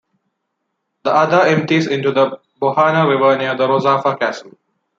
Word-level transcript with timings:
The 1.03 1.11
other 1.13 1.41
empties 1.41 1.85
into 1.85 2.11
the 2.11 2.39
Bojana 2.59 3.07
River 3.07 3.37
near 3.37 3.55
the 3.55 3.67
Rozafa 3.67 4.17
Castle. 4.19 4.57